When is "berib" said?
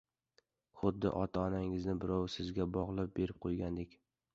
3.21-3.43